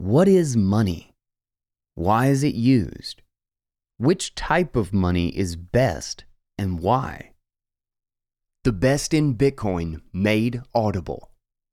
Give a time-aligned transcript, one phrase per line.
[0.00, 1.12] What is money?
[1.94, 3.20] Why is it used?
[3.98, 6.24] Which type of money is best
[6.56, 7.32] and why?
[8.64, 11.30] The best in Bitcoin made audible.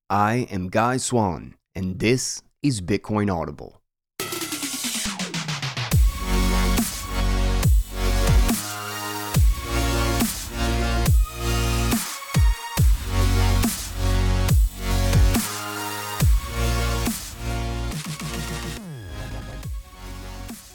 [0.10, 3.82] I am Guy Swan, and this is Bitcoin Audible.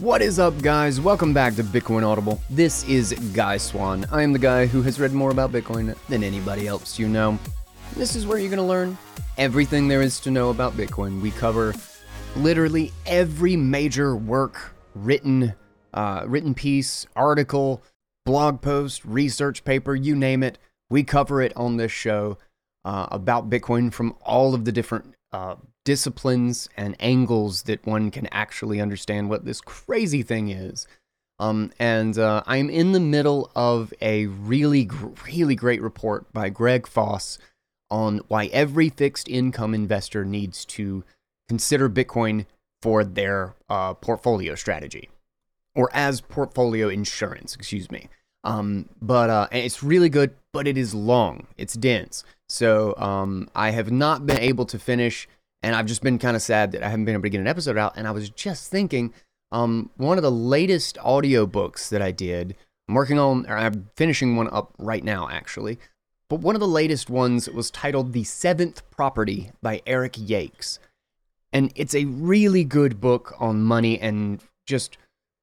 [0.02, 1.00] What is up, guys?
[1.00, 2.42] Welcome back to Bitcoin Audible.
[2.50, 4.04] This is Guy Swan.
[4.10, 7.38] I am the guy who has read more about Bitcoin than anybody else you know.
[7.94, 8.98] This is where you're going to learn
[9.38, 11.20] everything there is to know about Bitcoin.
[11.20, 11.72] We cover
[12.34, 15.54] literally every major work, written,
[15.94, 17.80] uh, written piece, article,
[18.26, 20.58] blog post, research paper, you name it.
[20.90, 22.38] We cover it on this show
[22.84, 28.28] uh, about Bitcoin from all of the different uh, disciplines and angles that one can
[28.30, 30.86] actually understand what this crazy thing is.
[31.38, 34.88] Um, and uh, I'm in the middle of a really,
[35.26, 37.38] really great report by Greg Foss
[37.90, 41.04] on why every fixed income investor needs to
[41.48, 42.46] consider Bitcoin
[42.80, 45.10] for their uh, portfolio strategy
[45.74, 48.08] or as portfolio insurance, excuse me.
[48.44, 52.24] Um, but uh, it's really good, but it is long, it's dense.
[52.48, 55.28] So um, I have not been able to finish
[55.62, 57.46] and I've just been kind of sad that I haven't been able to get an
[57.46, 57.94] episode out.
[57.96, 59.14] And I was just thinking,
[59.52, 62.56] um, one of the latest audiobooks that I did,
[62.88, 65.78] I'm working on, or I'm finishing one up right now, actually.
[66.28, 70.78] But one of the latest ones was titled The Seventh Property by Eric Yakes.
[71.52, 74.96] And it's a really good book on money and just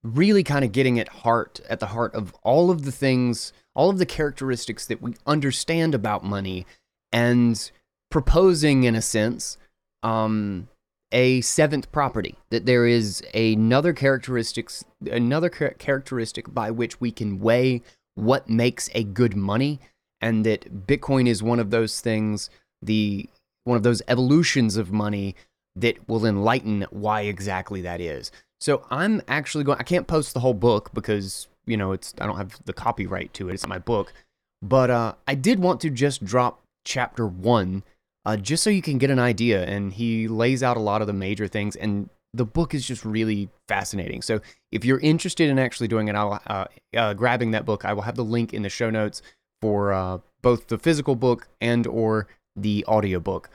[0.03, 3.89] really kind of getting at heart at the heart of all of the things, all
[3.89, 6.65] of the characteristics that we understand about money
[7.11, 7.71] and
[8.09, 9.57] proposing in a sense
[10.03, 10.67] um,
[11.11, 17.81] a seventh property that there is another characteristics another characteristic by which we can weigh
[18.15, 19.79] what makes a good money
[20.21, 22.49] and that bitcoin is one of those things
[22.81, 23.27] the
[23.63, 25.35] one of those evolutions of money
[25.75, 28.31] that will enlighten why exactly that is.
[28.59, 32.25] So i'm actually going i can't post the whole book because you know it's i
[32.25, 34.13] don't have the copyright to it it's my book
[34.61, 37.83] but uh, i did want to just drop chapter one
[38.25, 39.63] uh, just so you can get an idea.
[39.65, 43.03] And he lays out a lot of the major things, and the book is just
[43.05, 44.21] really fascinating.
[44.21, 44.39] So
[44.71, 46.65] if you're interested in actually doing it, I'll uh,
[46.95, 47.85] uh, grabbing that book.
[47.85, 49.21] I will have the link in the show notes
[49.61, 53.49] for uh, both the physical book and or the audiobook.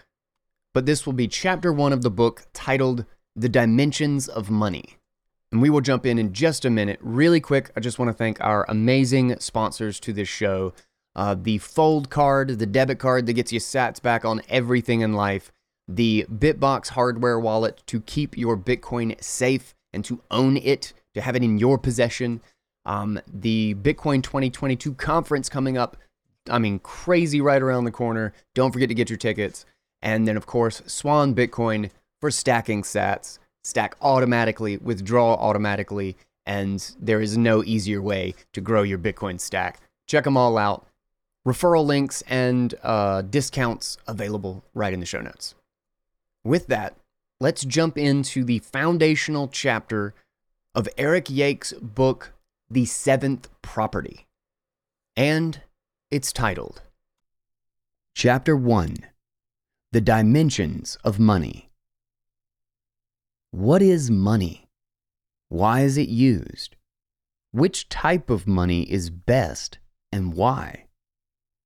[0.72, 3.04] But this will be chapter one of the book titled
[3.36, 4.96] "The Dimensions of Money."
[5.52, 6.98] And we will jump in in just a minute.
[7.00, 10.72] Really quick, I just want to thank our amazing sponsors to this show
[11.16, 15.12] uh, the Fold card, the debit card that gets you sats back on everything in
[15.12, 15.52] life,
[15.86, 21.36] the Bitbox hardware wallet to keep your Bitcoin safe and to own it, to have
[21.36, 22.40] it in your possession,
[22.84, 25.96] um, the Bitcoin 2022 conference coming up.
[26.50, 28.34] I mean, crazy right around the corner.
[28.54, 29.64] Don't forget to get your tickets.
[30.02, 33.38] And then, of course, Swan Bitcoin for stacking sats.
[33.62, 39.80] Stack automatically, withdraw automatically, and there is no easier way to grow your Bitcoin stack.
[40.06, 40.86] Check them all out
[41.46, 45.54] referral links and uh, discounts available right in the show notes.
[46.42, 46.96] With that,
[47.40, 50.14] let's jump into the foundational chapter
[50.74, 52.32] of Eric Yakes' book,
[52.70, 54.26] The Seventh Property.
[55.16, 55.60] And
[56.10, 56.82] it's titled
[58.14, 58.96] Chapter 1
[59.92, 61.70] The Dimensions of Money.
[63.50, 64.66] What is money?
[65.48, 66.74] Why is it used?
[67.52, 69.78] Which type of money is best
[70.10, 70.83] and why?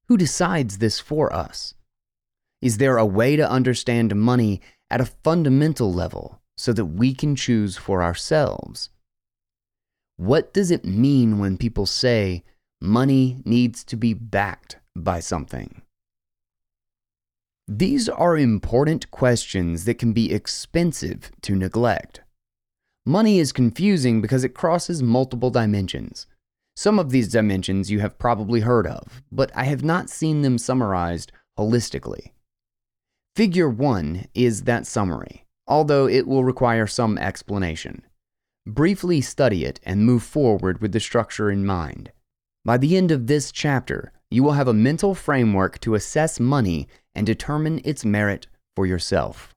[0.09, 1.75] Who decides this for us?
[2.63, 7.37] Is there a way to understand money at a fundamental level so that we can
[7.37, 8.89] choose for ourselves?
[10.17, 12.43] What does it mean when people say
[12.81, 15.83] money needs to be backed by something?
[17.69, 22.23] These are important questions that can be expensive to neglect.
[23.05, 26.27] Money is confusing because it crosses multiple dimensions.
[26.79, 30.59] Some of these dimensions you have probably heard of, but I have not seen them
[30.59, 32.31] summarized holistically.
[33.35, 38.03] Figure 1 is that summary, although it will require some explanation.
[38.65, 42.13] Briefly study it and move forward with the structure in mind.
[42.65, 46.87] By the end of this chapter, you will have a mental framework to assess money
[47.13, 48.47] and determine its merit
[48.77, 49.53] for yourself.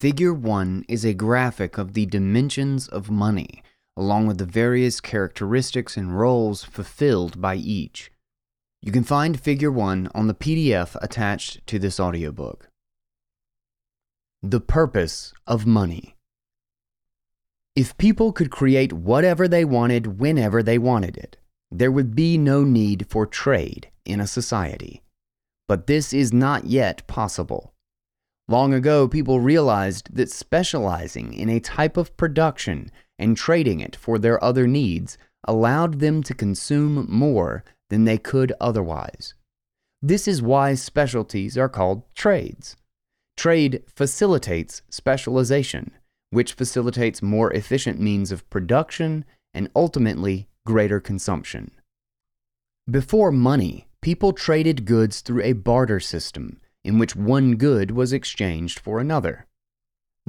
[0.00, 3.62] Figure 1 is a graphic of the dimensions of money
[3.98, 8.12] along with the various characteristics and roles fulfilled by each.
[8.80, 12.68] You can find Figure 1 on the PDF attached to this audiobook.
[14.40, 16.14] The purpose of money.
[17.74, 21.36] If people could create whatever they wanted whenever they wanted it,
[21.68, 25.02] there would be no need for trade in a society.
[25.66, 27.74] But this is not yet possible.
[28.46, 34.18] Long ago, people realized that specializing in a type of production and trading it for
[34.18, 39.34] their other needs allowed them to consume more than they could otherwise.
[40.02, 42.76] This is why specialties are called trades.
[43.36, 45.92] Trade facilitates specialization
[46.30, 49.24] which facilitates more efficient means of production
[49.54, 51.70] and ultimately greater consumption.
[52.90, 58.78] Before money, people traded goods through a barter system in which one good was exchanged
[58.78, 59.46] for another.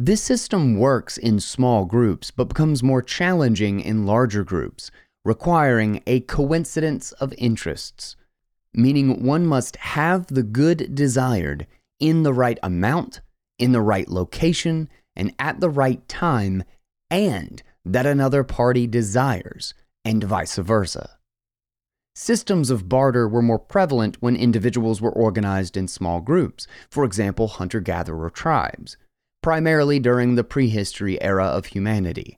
[0.02, 4.92] This system works in small groups but becomes more challenging in larger groups,
[5.26, 8.16] requiring a coincidence of interests,
[8.74, 11.68] meaning one must have the good desired
[12.00, 13.20] in the right amount,
[13.58, 14.88] in the right location,
[15.18, 16.64] and at the right time
[17.12, 19.74] and that another party desires,
[20.06, 21.18] and vice versa.
[22.16, 27.50] Systems of barter were more prevalent when individuals were organized in small groups, for example,
[27.50, 28.96] hunter gatherer tribes,
[29.42, 32.38] primarily during the prehistory era of humanity.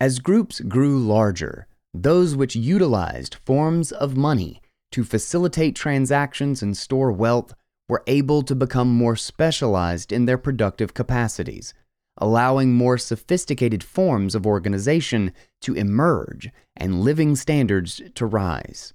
[0.00, 4.60] As groups grew larger, those which utilized forms of money
[4.90, 7.54] to facilitate transactions and store wealth
[7.88, 11.74] were able to become more specialized in their productive capacities,
[12.18, 18.92] allowing more sophisticated forms of organization to emerge and living standards to rise.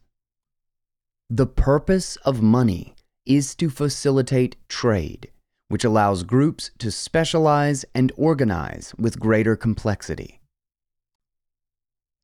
[1.30, 2.96] The purpose of money
[3.26, 5.30] is to facilitate trade,
[5.70, 10.40] which allows groups to specialize and organize with greater complexity.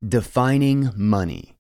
[0.08, 1.58] Defining money.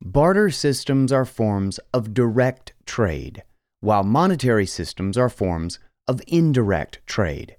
[0.00, 3.42] Barter systems are forms of direct trade,
[3.80, 7.56] while monetary systems are forms of indirect trade.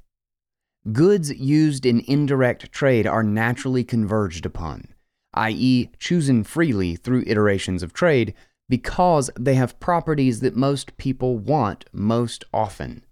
[0.92, 4.94] Goods used in indirect trade are naturally converged upon,
[5.34, 8.34] i.e., chosen freely through iterations of trade,
[8.70, 13.04] because they have properties that most people want most often.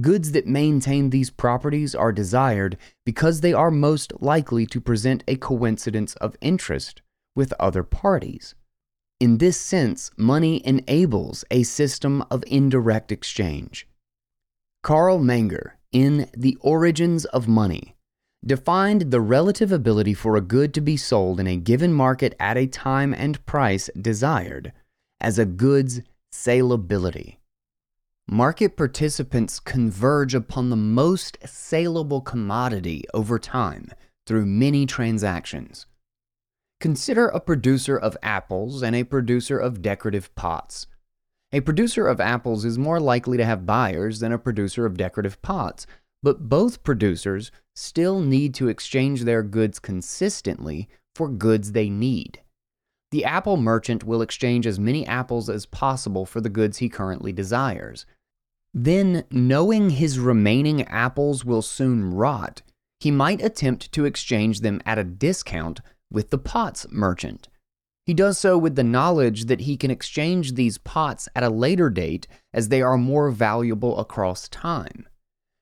[0.00, 5.36] Goods that maintain these properties are desired because they are most likely to present a
[5.36, 7.02] coincidence of interest
[7.34, 8.54] with other parties.
[9.18, 13.88] In this sense, money enables a system of indirect exchange.
[14.84, 17.96] Carl Menger, in The Origins of Money,
[18.44, 22.56] defined the relative ability for a good to be sold in a given market at
[22.56, 24.72] a time and price desired
[25.20, 26.00] as a good's
[26.32, 27.36] salability.
[28.30, 33.90] Market participants converge upon the most saleable commodity over time
[34.26, 35.86] through many transactions.
[36.80, 40.86] Consider a producer of apples and a producer of decorative pots.
[41.50, 45.40] A producer of apples is more likely to have buyers than a producer of decorative
[45.40, 45.86] pots,
[46.22, 52.40] but both producers still need to exchange their goods consistently for goods they need.
[53.12, 57.32] The apple merchant will exchange as many apples as possible for the goods he currently
[57.32, 58.04] desires.
[58.74, 62.62] Then, knowing his remaining apples will soon rot,
[63.00, 65.80] he might attempt to exchange them at a discount
[66.10, 67.48] with the pots merchant.
[68.04, 71.90] He does so with the knowledge that he can exchange these pots at a later
[71.90, 75.06] date as they are more valuable across time.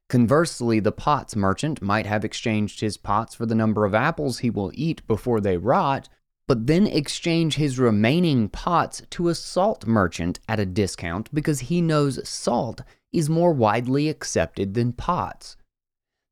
[0.08, 4.50] Conversely, the pots merchant might have exchanged his pots for the number of apples he
[4.50, 6.08] will eat before they rot,
[6.46, 11.80] but then exchange his remaining pots to a salt merchant at a discount because he
[11.80, 12.82] knows salt
[13.12, 15.56] is more widely accepted than pots.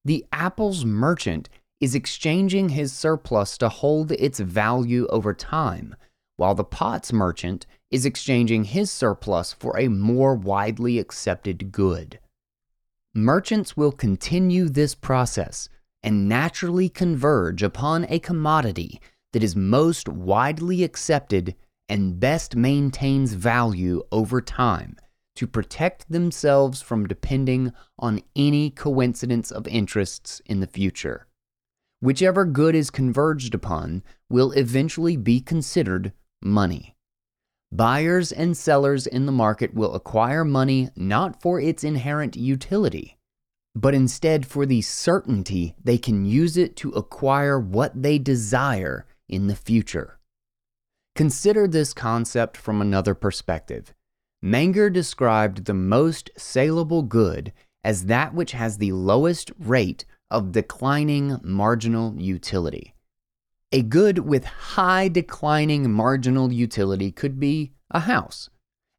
[0.05, 1.49] The apples merchant
[1.81, 5.97] is exchanging his surplus to hold its value over time,
[6.37, 12.21] while the pots merchant is exchanging his surplus for a more widely accepted good.
[13.17, 15.69] Merchants will continue this process
[16.03, 19.01] and naturally converge upon a commodity
[19.33, 21.55] that is most widely accepted
[21.89, 24.97] and best maintains value over time
[25.37, 31.29] to protect themselves from depending on any coincidence of interests in the future.
[32.01, 36.94] Whichever good is converged upon will eventually be considered money.
[37.75, 43.19] Buyers and sellers in the market will acquire money not for its inherent utility,
[43.75, 49.49] but instead for the certainty they can use it to acquire what they desire in
[49.49, 50.21] the future.
[51.17, 53.93] Consider this concept from another perspective.
[54.45, 57.53] Menger described the most saleable good
[57.83, 62.94] as that which has the lowest rate of declining marginal utility.
[63.75, 68.49] A good with high declining marginal utility could be a house,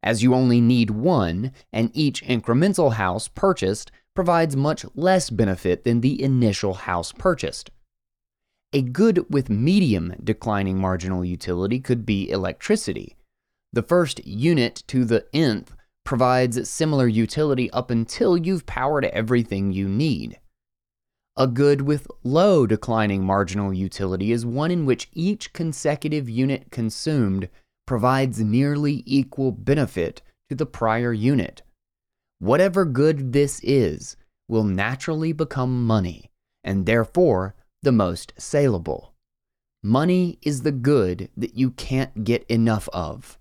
[0.03, 6.01] as you only need one, and each incremental house purchased provides much less benefit than
[6.01, 7.71] the initial house purchased.
[8.73, 13.15] A good with medium declining marginal utility could be electricity.
[13.71, 19.87] The first unit to the nth provides similar utility up until you've powered everything you
[19.87, 20.37] need.
[21.37, 27.49] A good with low declining marginal utility is one in which each consecutive unit consumed
[27.85, 31.61] provides nearly equal benefit to the prior unit.
[32.39, 34.15] Whatever good this is
[34.47, 36.31] will naturally become money,
[36.63, 39.13] and therefore the most saleable.
[39.83, 43.37] Money is the good that you can't get enough of.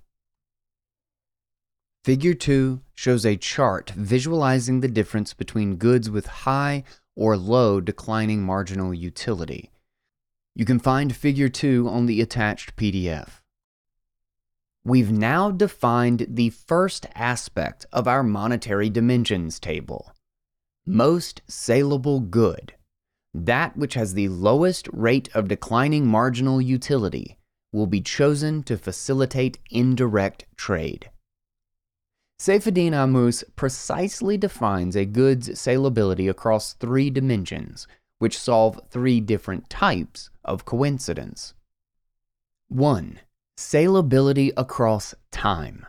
[2.05, 6.83] Figure 2 shows a chart visualizing the difference between goods with high
[7.17, 9.71] or low declining marginal utility.
[10.55, 13.41] You can find Figure 2 on the attached PDF.
[14.85, 20.15] We've now defined the first aspect of our monetary dimensions table
[20.87, 22.75] most saleable good.
[23.33, 27.39] That which has the lowest rate of declining marginal utility
[27.73, 31.11] will be chosen to facilitate indirect trade.
[32.39, 37.87] Saifedean Ammous precisely defines a good's salability across three dimensions,
[38.19, 41.55] which solve three different types of coincidence.
[42.69, 43.21] 1.
[43.57, 45.87] Salability across time.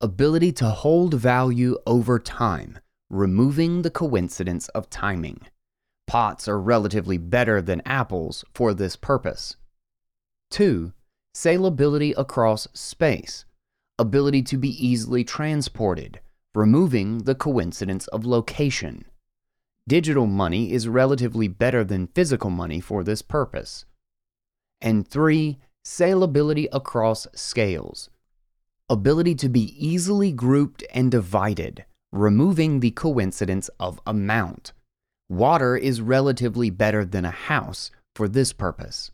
[0.00, 2.78] Ability to hold value over time,
[3.10, 5.40] removing the coincidence of timing.
[6.06, 9.56] Pots are relatively better than apples for this purpose.
[10.52, 10.92] 2.
[11.34, 13.44] Salability across space
[13.98, 16.20] ability to be easily transported,
[16.54, 19.04] removing the coincidence of location.
[19.88, 23.84] Digital money is relatively better than physical money for this purpose.
[24.80, 28.10] And three, salability across scales.
[28.88, 34.72] Ability to be easily grouped and divided, removing the coincidence of amount.
[35.28, 39.10] Water is relatively better than a house for this purpose.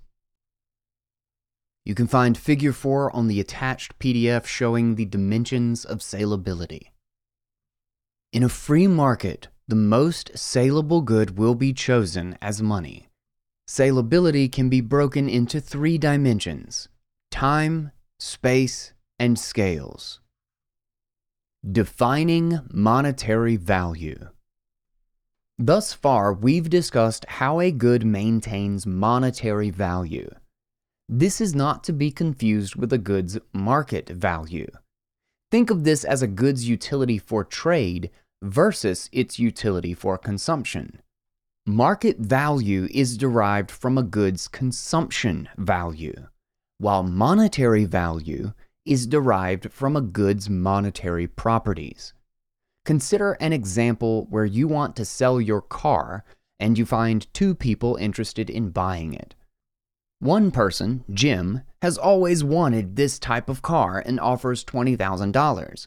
[1.84, 6.88] You can find Figure 4 on the attached PDF showing the dimensions of salability.
[8.32, 13.08] In a free market, the most saleable good will be chosen as money.
[13.68, 16.88] Salability can be broken into three dimensions
[17.30, 20.20] time, space, and scales.
[21.68, 24.28] Defining monetary value.
[25.58, 30.28] Thus far, we've discussed how a good maintains monetary value.
[31.14, 34.70] This is not to be confused with a good's market value.
[35.50, 41.02] Think of this as a good's utility for trade versus its utility for consumption.
[41.66, 46.14] Market value is derived from a good's consumption value,
[46.78, 48.54] while monetary value
[48.86, 52.14] is derived from a good's monetary properties.
[52.86, 56.24] Consider an example where you want to sell your car
[56.58, 59.34] and you find two people interested in buying it.
[60.22, 65.86] One person, Jim, has always wanted this type of car and offers $20,000.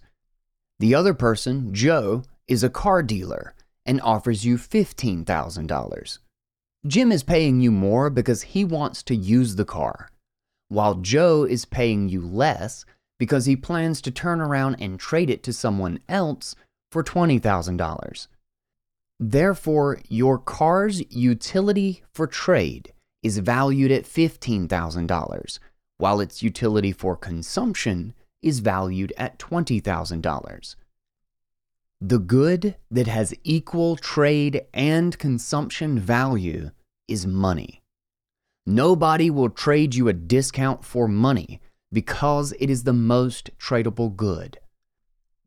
[0.78, 3.54] The other person, Joe, is a car dealer
[3.86, 6.20] and offers you $15,000.
[6.86, 10.10] Jim is paying you more because he wants to use the car,
[10.68, 12.84] while Joe is paying you less
[13.18, 16.58] because he plans to turn around and trade it to someone else
[16.92, 18.28] for $20,000.
[19.18, 22.92] Therefore, your car's utility for trade
[23.26, 25.60] is valued at $15,000,
[25.98, 28.14] while its utility for consumption
[28.44, 30.76] is valued at $20,000.
[32.00, 36.70] The good that has equal trade and consumption value
[37.08, 37.82] is money.
[38.64, 41.60] Nobody will trade you a discount for money
[41.92, 44.60] because it is the most tradable good.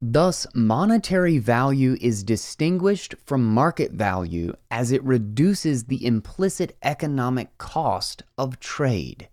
[0.00, 8.22] Thus, monetary value is distinguished from market value as it reduces the implicit economic cost
[8.36, 9.28] of trade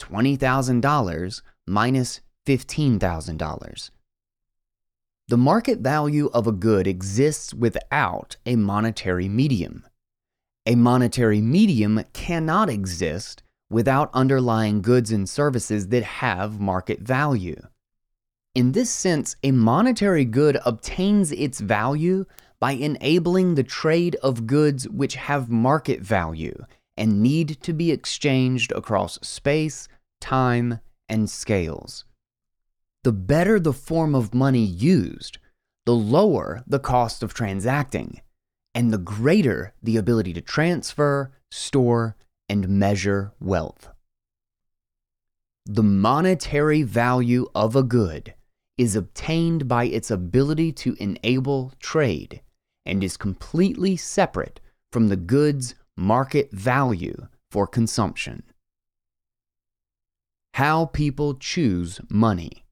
[0.00, 3.90] $20,000 minus $15,000.
[5.26, 9.84] The market value of a good exists without a monetary medium.
[10.66, 17.60] A monetary medium cannot exist without underlying goods and services that have market value.
[18.54, 22.24] In this sense, a monetary good obtains its value
[22.60, 26.64] by enabling the trade of goods which have market value
[26.96, 29.88] and need to be exchanged across space,
[30.20, 32.04] time, and scales.
[33.02, 35.38] The better the form of money used,
[35.84, 38.20] the lower the cost of transacting,
[38.72, 42.16] and the greater the ability to transfer, store,
[42.48, 43.88] and measure wealth.
[45.66, 48.32] The monetary value of a good
[48.76, 52.40] is obtained by its ability to enable trade
[52.84, 54.60] and is completely separate
[54.92, 58.42] from the goods market value for consumption.
[60.54, 62.64] How people choose money.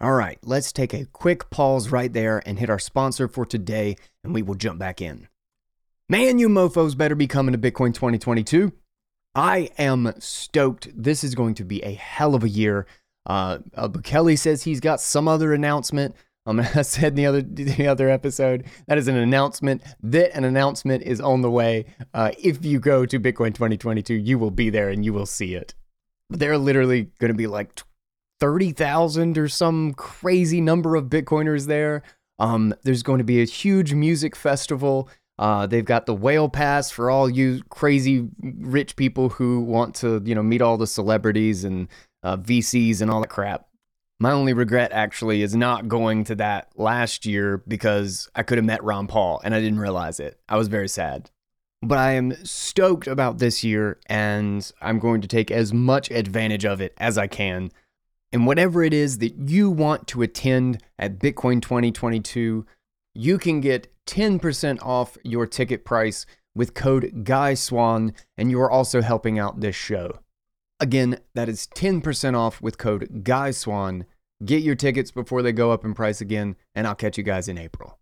[0.00, 3.96] All right, let's take a quick pause right there and hit our sponsor for today,
[4.22, 5.28] and we will jump back in.
[6.08, 8.72] Man, you mofos better be coming to Bitcoin 2022.
[9.34, 10.88] I am stoked.
[10.94, 12.86] This is going to be a hell of a year.
[13.26, 16.14] Uh, uh Kelly says he's got some other announcement.
[16.46, 20.44] Um, I said in the other the other episode that is an announcement that an
[20.44, 21.86] announcement is on the way.
[22.12, 25.54] Uh, if you go to Bitcoin 2022, you will be there and you will see
[25.54, 25.74] it.
[26.30, 27.82] But they're literally going to be like
[28.40, 32.02] thirty thousand or some crazy number of Bitcoiners there.
[32.38, 35.08] Um, there's going to be a huge music festival.
[35.38, 40.22] Uh, they've got the whale pass for all you crazy rich people who want to,
[40.24, 41.88] you know, meet all the celebrities and
[42.24, 43.68] uh, VCs and all that crap.
[44.18, 48.64] My only regret actually is not going to that last year because I could have
[48.64, 50.40] met Ron Paul and I didn't realize it.
[50.48, 51.30] I was very sad.
[51.82, 56.64] But I am stoked about this year and I'm going to take as much advantage
[56.64, 57.70] of it as I can.
[58.32, 62.64] And whatever it is that you want to attend at Bitcoin 2022,
[63.14, 69.02] you can get 10% off your ticket price with code GUYSWAN, and you are also
[69.02, 70.20] helping out this show.
[70.80, 74.06] Again, that is 10% off with code GUYSWAN.
[74.44, 77.48] Get your tickets before they go up in price again, and I'll catch you guys
[77.48, 77.98] in April.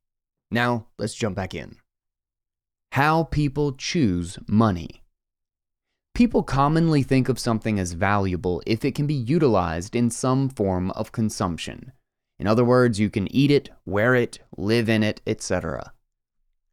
[0.51, 1.77] Now, let's jump back in.
[2.93, 5.03] How people choose money.
[6.15, 10.91] People commonly think of something as valuable if it can be utilized in some form
[10.91, 11.93] of consumption.
[12.39, 15.93] In other words, you can eat it, wear it, live in it, etc.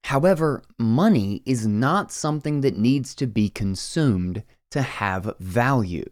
[0.06, 6.10] However, money is not something that needs to be consumed to have value.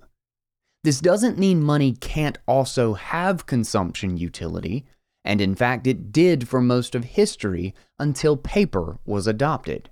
[0.84, 4.86] This doesn't mean money can't also have consumption utility,
[5.26, 9.90] and in fact, it did for most of history until paper was adopted.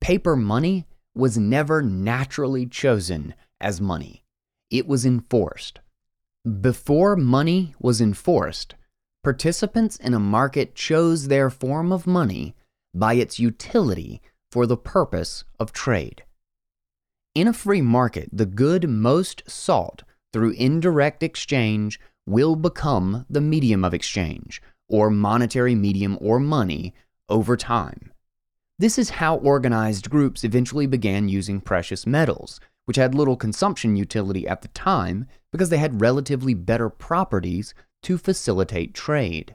[0.00, 4.24] Paper money was never naturally chosen as money,
[4.70, 5.80] it was enforced.
[6.60, 8.74] Before money was enforced,
[9.22, 12.56] participants in a market chose their form of money
[12.94, 14.20] by its utility
[14.50, 16.24] for the purpose of trade.
[17.34, 20.02] In a free market, the good most sought
[20.34, 26.94] through indirect exchange will become the medium of exchange, or monetary medium or money,
[27.30, 28.12] over time.
[28.78, 34.46] This is how organized groups eventually began using precious metals, which had little consumption utility
[34.46, 39.54] at the time because they had relatively better properties to facilitate trade.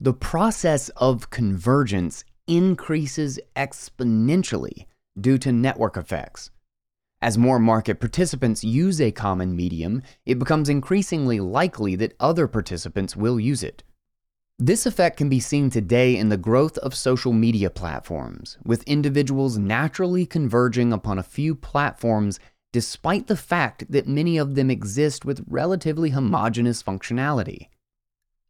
[0.00, 4.86] The process of convergence increases exponentially
[5.18, 6.50] due to network effects.
[7.22, 13.14] As more market participants use a common medium, it becomes increasingly likely that other participants
[13.14, 13.82] will use it.
[14.58, 19.58] This effect can be seen today in the growth of social media platforms, with individuals
[19.58, 22.38] naturally converging upon a few platforms
[22.72, 27.68] despite the fact that many of them exist with relatively homogeneous functionality.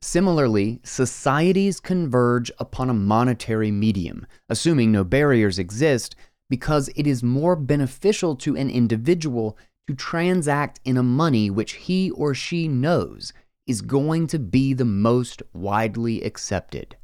[0.03, 6.17] Similarly, societies converge upon a monetary medium, assuming no barriers exist,
[6.51, 12.11] because it is more beneficial to an individual to transact in a money which he
[12.11, 13.33] or she knows
[13.67, 16.97] is going to be the most widely accepted.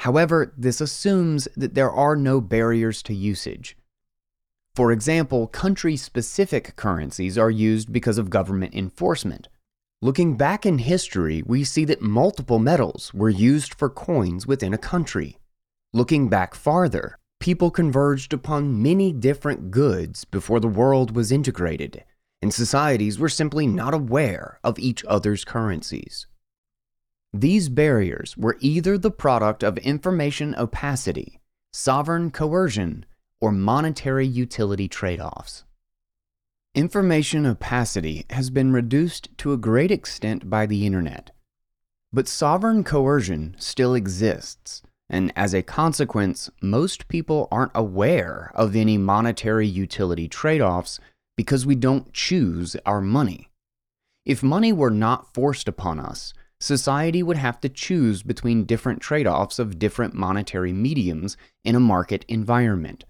[0.00, 3.76] However, this assumes that there are no barriers to usage.
[4.74, 9.48] For example, country specific currencies are used because of government enforcement.
[10.00, 14.78] Looking back in history, we see that multiple metals were used for coins within a
[14.78, 15.38] country.
[15.92, 22.04] Looking back farther, people converged upon many different goods before the world was integrated,
[22.42, 26.26] and societies were simply not aware of each other's currencies.
[27.32, 31.40] These barriers were either the product of information opacity,
[31.72, 33.04] sovereign coercion,
[33.40, 35.64] or monetary utility trade offs.
[36.74, 41.30] Information opacity has been reduced to a great extent by the internet,
[42.12, 48.98] but sovereign coercion still exists and as a consequence, most people aren't aware of any
[48.98, 51.00] monetary utility trade offs
[51.36, 53.48] because we don't choose our money.
[54.26, 59.26] If money were not forced upon us, society would have to choose between different trade
[59.26, 63.04] offs of different monetary mediums in a market environment.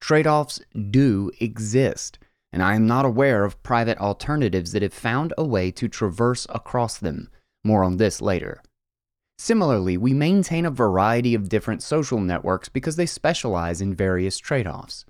[0.00, 2.18] Trade offs do exist,
[2.52, 6.46] and I am not aware of private alternatives that have found a way to traverse
[6.48, 7.28] across them.
[7.64, 8.62] More on this later.
[9.38, 14.66] Similarly, we maintain a variety of different social networks because they specialize in various trade
[14.66, 15.04] offs.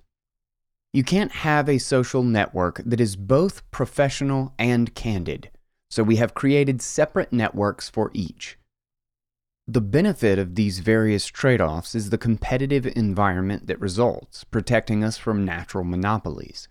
[0.93, 5.51] You can't have a social network that is both professional and candid,
[5.89, 8.57] so we have created separate networks for each.
[9.67, 15.17] The benefit of these various trade offs is the competitive environment that results, protecting us
[15.17, 16.67] from natural monopolies.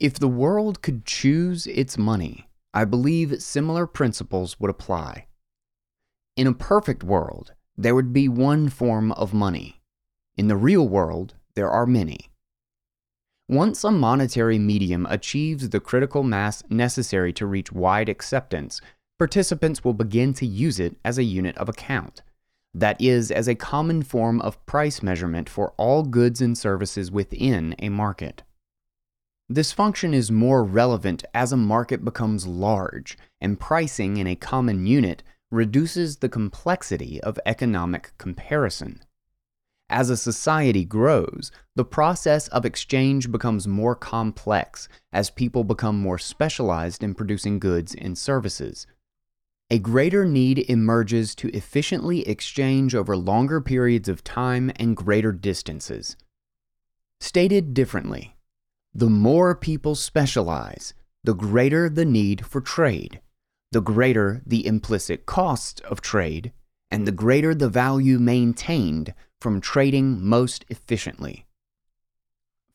[0.00, 5.26] If the world could choose its money, I believe similar principles would apply.
[6.34, 9.82] In a perfect world, there would be one form of money.
[10.38, 12.30] In the real world, there are many.
[13.50, 18.80] Once a monetary medium achieves the critical mass necessary to reach wide acceptance,
[19.18, 22.22] participants will begin to use it as a unit of account.
[22.72, 27.74] That is, as a common form of price measurement for all goods and services within
[27.78, 28.42] a market.
[29.50, 34.86] This function is more relevant as a market becomes large, and pricing in a common
[34.86, 39.02] unit reduces the complexity of economic comparison.
[39.88, 46.18] As a society grows, the process of exchange becomes more complex as people become more
[46.18, 48.86] specialized in producing goods and services.
[49.70, 56.16] A greater need emerges to efficiently exchange over longer periods of time and greater distances.
[57.20, 58.36] Stated differently,
[58.94, 60.92] the more people specialize,
[61.24, 63.21] the greater the need for trade,
[63.72, 66.52] the greater the implicit cost of trade,
[66.90, 71.46] and the greater the value maintained from trading most efficiently.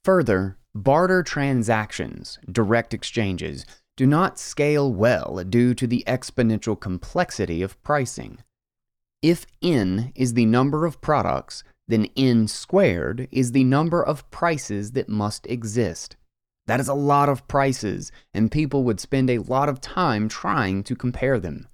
[0.03, 7.81] Further, barter transactions, direct exchanges, do not scale well due to the exponential complexity of
[7.83, 8.39] pricing.
[9.21, 14.91] If n is the number of products, then n squared is the number of prices
[14.91, 16.15] that must exist.
[16.67, 20.83] That is a lot of prices, and people would spend a lot of time trying
[20.83, 21.67] to compare them.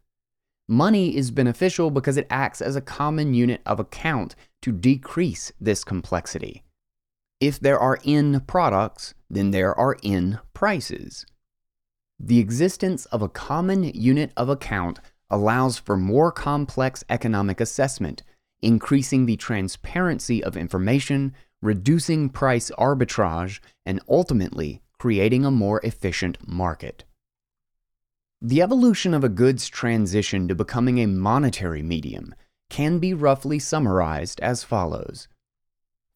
[0.67, 5.83] Money is beneficial because it acts as a common unit of account to decrease this
[5.83, 6.63] complexity.
[7.41, 11.25] If there are n products, then there are n prices.
[12.19, 18.21] The existence of a common unit of account allows for more complex economic assessment,
[18.61, 27.03] increasing the transparency of information, reducing price arbitrage, and ultimately creating a more efficient market.
[28.41, 32.33] The evolution of a goods transition to becoming a monetary medium
[32.69, 35.27] can be roughly summarized as follows.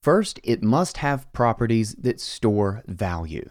[0.02, 3.50] First, it must have properties that store value,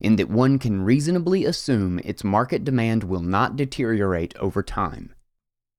[0.00, 5.14] in that one can reasonably assume its market demand will not deteriorate over time.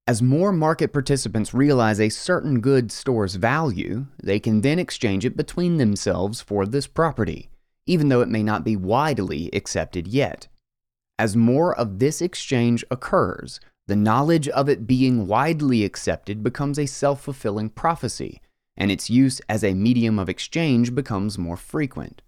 [0.06, 5.36] As more market participants realize a certain good stores value, they can then exchange it
[5.36, 7.50] between themselves for this property,
[7.89, 10.47] even though it may not be widely accepted yet.
[11.17, 16.86] As more of this exchange occurs, the knowledge of it being widely accepted becomes a
[16.86, 18.41] self fulfilling prophecy,
[18.78, 22.21] and its use as a medium of exchange becomes more frequent.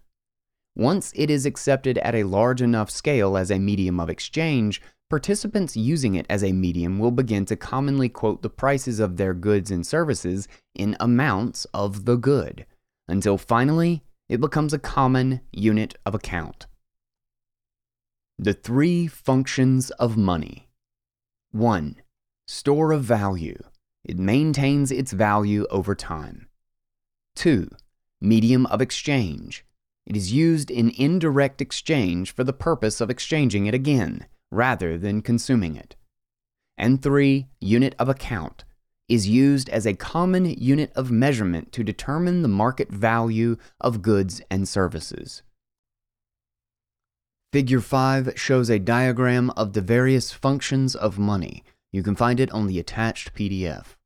[0.75, 5.77] Once it is accepted at a large enough scale as a medium of exchange, participants
[5.77, 9.69] using it as a medium will begin to commonly quote the prices of their goods
[9.69, 12.65] and services in amounts of the good,
[13.07, 16.65] until finally it becomes a common unit of account.
[18.39, 20.69] The three functions of money
[21.51, 21.97] 1.
[22.47, 23.61] Store of value.
[24.05, 26.47] It maintains its value over time.
[27.35, 27.69] 2.
[28.21, 29.65] Medium of exchange.
[30.05, 35.21] It is used in indirect exchange for the purpose of exchanging it again, rather than
[35.21, 35.97] consuming it.
[36.77, 37.47] And 3.
[37.59, 38.63] Unit of account.
[39.11, 44.41] Is used as a common unit of measurement to determine the market value of goods
[44.49, 45.43] and services.
[47.51, 51.65] Figure 5 shows a diagram of the various functions of money.
[51.91, 53.97] You can find it on the attached PDF.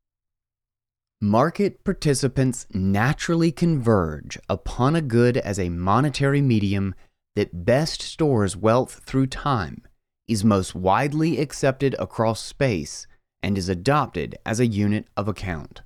[1.21, 6.95] Market participants naturally converge upon a good as a monetary medium
[7.35, 9.83] that best stores wealth through time,
[10.27, 13.05] is most widely accepted across space,
[13.45, 15.84] and is adopted as a unit of account.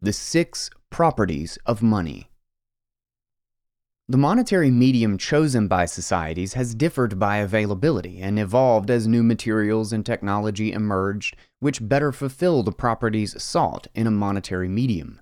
[0.00, 2.30] The six properties of money.
[4.08, 9.92] The monetary medium chosen by societies has differed by availability and evolved as new materials
[9.92, 15.20] and technology emerged which better fulfill the properties sought in a monetary medium.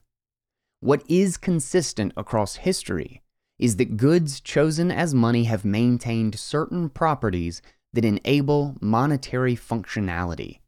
[0.80, 3.22] What is consistent across history
[3.58, 10.60] is that goods chosen as money have maintained certain properties that enable monetary functionality.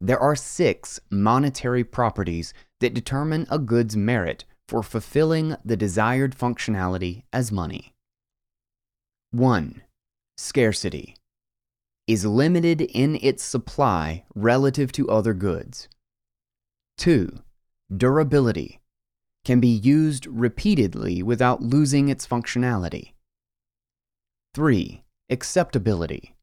[0.00, 7.22] There are six monetary properties that determine a good's merit for fulfilling the desired functionality
[7.32, 7.94] as money.
[9.30, 9.82] 1.
[10.36, 11.16] Scarcity
[12.06, 15.88] is limited in its supply relative to other goods.
[16.98, 17.38] 2.
[17.96, 18.80] Durability
[19.44, 23.12] can be used repeatedly without losing its functionality.
[24.54, 25.02] 3.
[25.30, 26.34] Acceptability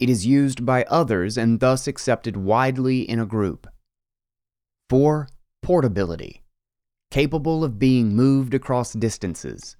[0.00, 3.68] It is used by others and thus accepted widely in a group.
[4.88, 5.28] 4.
[5.62, 6.42] Portability.
[7.10, 9.76] Capable of being moved across distances.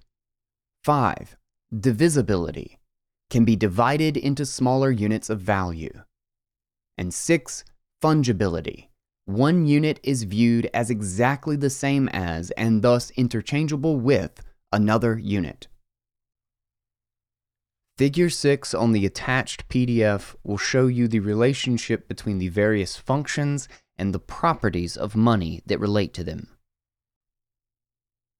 [0.85, 1.37] 5.
[1.74, 2.78] Divisibility.
[3.30, 6.02] Can be divided into smaller units of value.
[6.98, 7.64] And 6.
[8.02, 8.88] Fungibility.
[9.24, 15.68] One unit is viewed as exactly the same as and thus interchangeable with another unit.
[18.00, 23.68] Figure 6 on the attached PDF will show you the relationship between the various functions
[23.98, 26.48] and the properties of money that relate to them.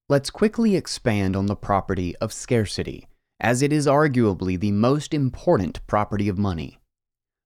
[0.09, 3.07] Let's quickly expand on the property of scarcity,
[3.39, 6.81] as it is arguably the most important property of money.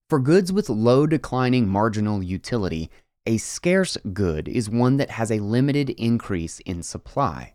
[0.09, 2.91] For goods with low declining marginal utility,
[3.27, 7.54] a scarce good is one that has a limited increase in supply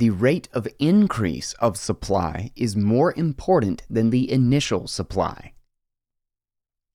[0.00, 5.52] the rate of increase of supply is more important than the initial supply.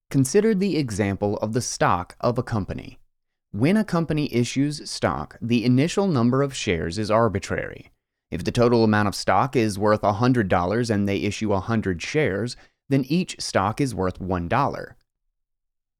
[0.10, 2.98] Consider the example of the stock of a company.
[3.52, 7.92] When a company issues stock, the initial number of shares is arbitrary.
[8.32, 12.58] If the total amount of stock is worth $100 and they issue 100 shares,
[12.90, 14.94] then each stock is worth $1.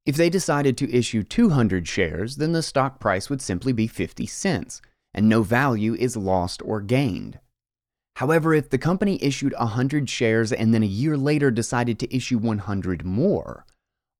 [0.04, 4.26] If they decided to issue 200 shares, then the stock price would simply be 50
[4.26, 4.82] cents
[5.16, 7.40] and no value is lost or gained.
[8.16, 12.38] However, if the company issued 100 shares and then a year later decided to issue
[12.38, 13.66] 100 more,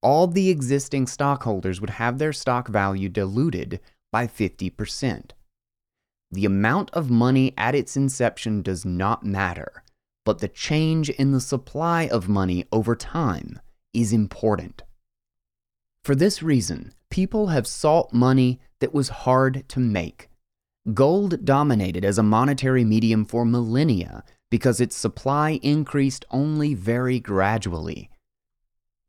[0.02, 3.80] all the existing stockholders would have their stock value diluted
[4.10, 5.30] by 50%.
[6.30, 9.82] The amount of money at its inception does not matter,
[10.24, 13.60] but the change in the supply of money over time
[13.94, 14.82] is important.
[16.02, 20.28] For this reason, people have sought money that was hard to make
[20.94, 28.08] Gold dominated as a monetary medium for millennia because its supply increased only very gradually.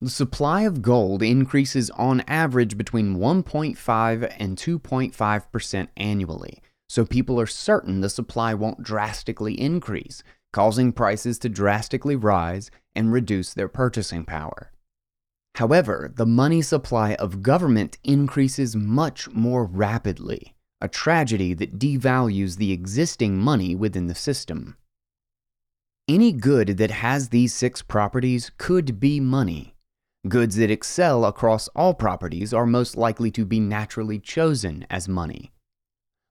[0.01, 7.47] The supply of gold increases on average between 1.5 and 2.5% annually, so people are
[7.47, 14.25] certain the supply won't drastically increase, causing prices to drastically rise and reduce their purchasing
[14.25, 14.71] power.
[15.55, 22.71] However, the money supply of government increases much more rapidly a tragedy that devalues the
[22.71, 24.77] existing money within the system.
[26.07, 29.75] Any good that has these six properties could be money.
[30.27, 35.51] Goods that excel across all properties are most likely to be naturally chosen as money.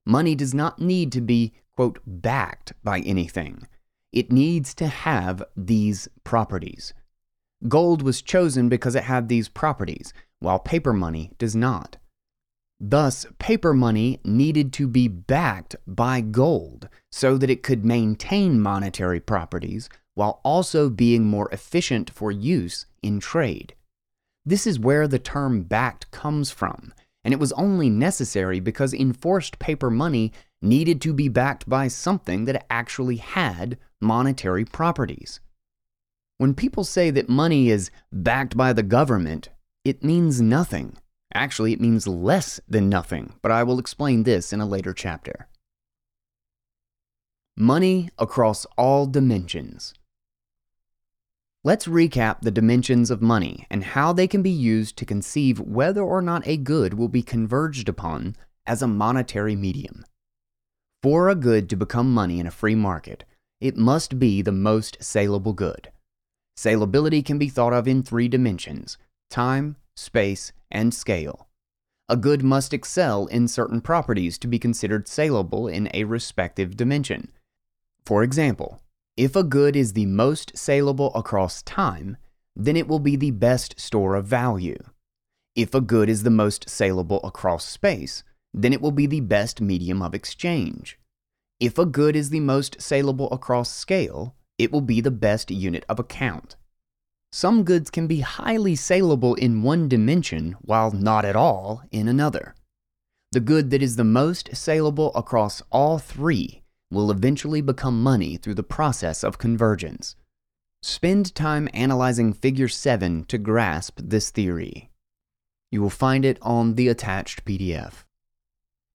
[0.06, 3.66] Money does not need to be, quote, backed by anything.
[4.12, 6.94] It needs to have these properties.
[7.68, 11.96] Gold was chosen because it had these properties, while paper money does not.
[12.78, 19.20] Thus, paper money needed to be backed by gold so that it could maintain monetary
[19.20, 23.74] properties while also being more efficient for use in trade.
[24.44, 26.92] This is where the term backed comes from,
[27.24, 32.44] and it was only necessary because enforced paper money needed to be backed by something
[32.44, 35.40] that actually had monetary properties.
[36.38, 39.48] When people say that money is backed by the government,
[39.84, 40.96] it means nothing.
[41.34, 45.48] Actually, it means less than nothing, but I will explain this in a later chapter.
[47.56, 49.94] Money across all dimensions.
[51.64, 56.02] Let's recap the dimensions of money and how they can be used to conceive whether
[56.02, 58.36] or not a good will be converged upon
[58.66, 60.04] as a monetary medium.
[61.02, 63.24] For a good to become money in a free market,
[63.60, 65.90] it must be the most saleable good.
[66.56, 68.96] Salability can be thought of in three dimensions
[69.28, 71.48] time, space, and scale.
[72.08, 77.32] A good must excel in certain properties to be considered saleable in a respective dimension.
[78.04, 78.80] For example,
[79.16, 82.16] if a good is the most saleable across time,
[82.54, 84.78] then it will be the best store of value.
[85.56, 89.60] If a good is the most saleable across space, then it will be the best
[89.60, 90.98] medium of exchange.
[91.58, 95.84] If a good is the most saleable across scale, it will be the best unit
[95.88, 96.56] of account.
[97.36, 102.54] Some goods can be highly saleable in one dimension while not at all in another.
[103.32, 108.54] The good that is the most saleable across all three will eventually become money through
[108.54, 110.16] the process of convergence.
[110.80, 114.88] Spend time analyzing Figure 7 to grasp this theory.
[115.70, 118.04] You will find it on the attached PDF.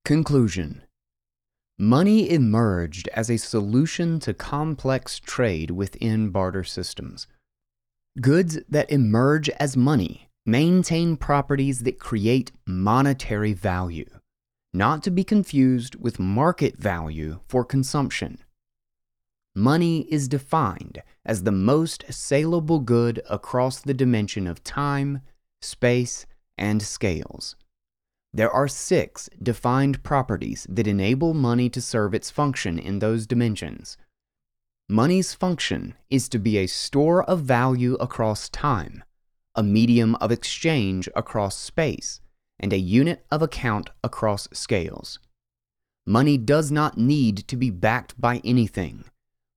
[0.03, 0.81] Conclusion
[1.77, 7.27] Money emerged as a solution to complex trade within barter systems.
[8.19, 14.09] Goods that emerge as money maintain properties that create monetary value,
[14.73, 18.39] not to be confused with market value for consumption.
[19.55, 25.21] money is defined as the most saleable good across the dimension of time,
[25.61, 26.25] space,
[26.57, 27.55] and scales.
[28.33, 33.97] There are six defined properties that enable money to serve its function in those dimensions.
[34.91, 39.01] Money's function is to be a store of value across time,
[39.55, 42.19] a medium of exchange across space,
[42.59, 45.17] and a unit of account across scales.
[46.05, 49.05] Money does not need to be backed by anything.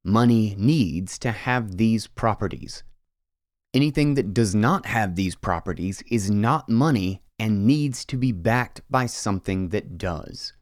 [0.05, 2.85] Money needs to have these properties.
[3.75, 8.83] Anything that does not have these properties is not money and needs to be backed
[8.88, 10.53] by something that does.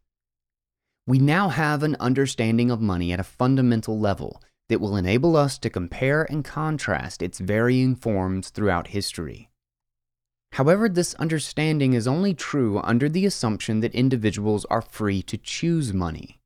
[1.06, 4.40] We now have an understanding of money at a fundamental level
[4.72, 9.50] that will enable us to compare and contrast its varying forms throughout history.
[10.52, 15.92] However, this understanding is only true under the assumption that individuals are free to choose
[15.92, 16.40] money.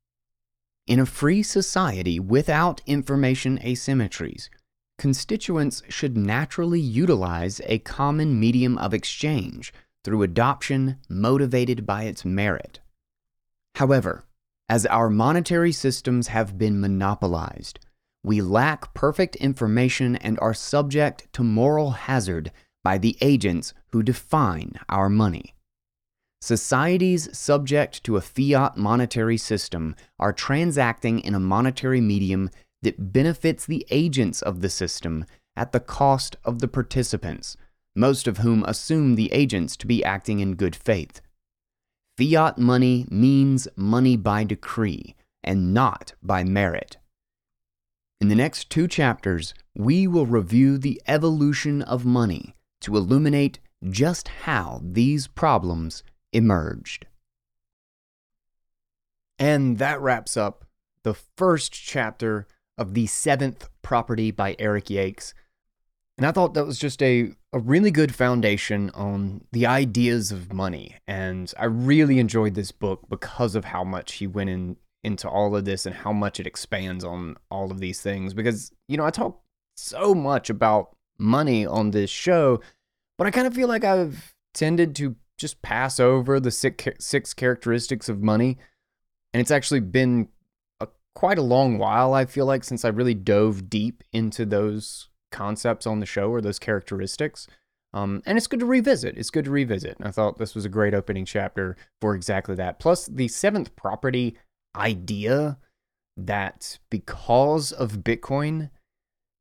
[0.87, 4.49] In a free society without information asymmetries,
[4.97, 12.81] constituents should naturally utilize a common medium of exchange through adoption motivated by its merit.
[13.75, 14.25] However,
[14.67, 17.79] as our monetary systems have been monopolized,
[18.27, 22.51] we lack perfect information and are subject to moral hazard
[22.83, 25.55] by the agents who define our money.
[26.41, 32.49] Societies subject to a fiat monetary system are transacting in a monetary medium
[32.81, 37.57] that benefits the agents of the system at the cost of the participants,
[37.95, 41.21] most of whom assume the agents to be acting in good faith.
[42.17, 46.97] Fiat money means money by decree and not by merit.
[48.19, 54.27] In the next two chapters, we will review the evolution of money to illuminate just
[54.27, 56.03] how these problems
[56.33, 57.05] emerged.
[59.37, 60.65] And that wraps up
[61.03, 65.33] the first chapter of the seventh property by Eric Yakes.
[66.17, 70.51] And I thought that was just a, a really good foundation on the ideas of
[70.51, 70.95] money.
[71.07, 75.55] And I really enjoyed this book because of how much he went in into all
[75.55, 78.33] of this and how much it expands on all of these things.
[78.33, 79.41] Because, you know, I talk
[79.75, 82.61] so much about money on this show
[83.17, 87.33] but I kind of feel like I've tended to just pass over the six, six
[87.33, 88.57] characteristics of money.
[89.33, 90.29] And it's actually been
[90.79, 95.09] a, quite a long while, I feel like, since I really dove deep into those
[95.31, 97.47] concepts on the show or those characteristics.
[97.93, 99.17] Um, and it's good to revisit.
[99.17, 99.97] It's good to revisit.
[99.97, 102.79] And I thought this was a great opening chapter for exactly that.
[102.79, 104.37] Plus, the seventh property
[104.77, 105.57] idea
[106.15, 108.69] that because of Bitcoin,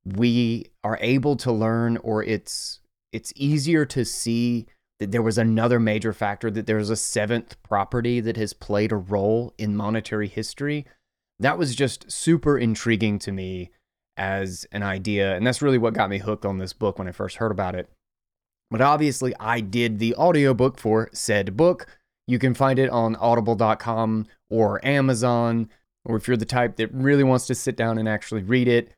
[0.04, 2.80] we are able to learn, or it's
[3.12, 4.66] it's easier to see
[4.98, 8.96] that there was another major factor that there's a seventh property that has played a
[8.96, 10.86] role in monetary history.
[11.38, 13.70] That was just super intriguing to me
[14.16, 15.36] as an idea.
[15.36, 17.74] And that's really what got me hooked on this book when I first heard about
[17.74, 17.90] it.
[18.70, 21.86] But obviously, I did the audiobook for said book.
[22.26, 25.68] You can find it on audible.com or Amazon,
[26.04, 28.92] or if you're the type that really wants to sit down and actually read it,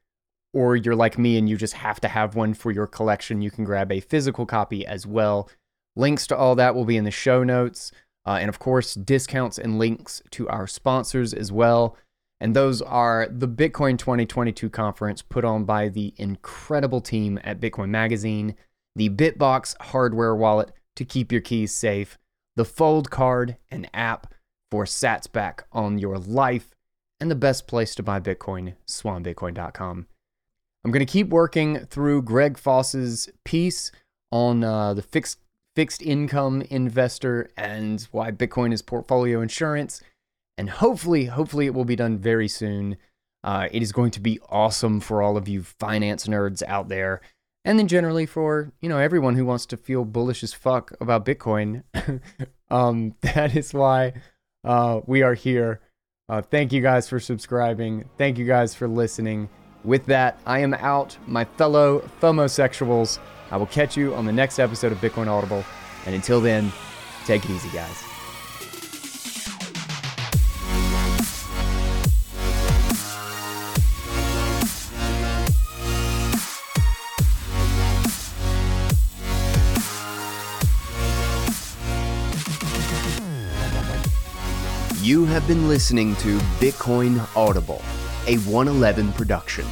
[0.55, 3.51] or you're like me and you just have to have one for your collection, you
[3.51, 5.51] can grab a physical copy as well.
[5.95, 7.93] Links to all that will be in the show notes.
[8.27, 11.97] Uh, and of course, discounts and links to our sponsors as well.
[12.41, 17.89] And those are the Bitcoin 2022 conference put on by the incredible team at Bitcoin
[17.89, 18.55] Magazine,
[18.95, 22.19] the Bitbox hardware wallet to keep your keys safe,
[22.59, 24.35] the Fold card, an app
[24.69, 26.75] for sats back on your life,
[27.21, 30.09] and the best place to buy Bitcoin, swanbitcoin.com.
[30.85, 33.93] I'm going to keep working through Greg Foss's piece
[34.33, 35.39] on uh, the fixed
[35.77, 40.03] fixed income investor and why Bitcoin is portfolio insurance.
[40.57, 42.97] And hopefully, hopefully it will be done very soon.
[43.45, 47.21] Uh, it is going to be awesome for all of you finance nerds out there.
[47.65, 51.25] And then generally for, you know, everyone who wants to feel bullish as fuck about
[51.25, 51.83] Bitcoin.
[52.71, 54.15] um, that is why
[54.65, 55.81] uh, we are here.
[56.29, 58.09] Uh, thank you guys for subscribing.
[58.19, 59.49] Thank you guys for listening.
[59.85, 63.19] With that, I am out, my fellow FOMOsexuals.
[63.51, 65.65] I will catch you on the next episode of Bitcoin Audible.
[66.05, 66.73] And until then,
[67.25, 68.08] take it easy, guys.
[85.29, 87.83] Have been listening to Bitcoin Audible
[88.29, 89.65] a 111 production.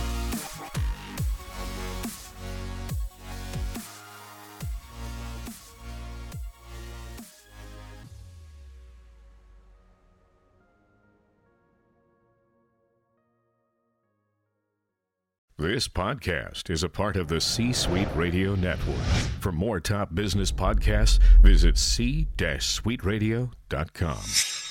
[15.58, 18.96] This podcast is a part of the C Suite Radio Network.
[19.40, 24.65] For more top business podcasts, visit c-suiteradio.com.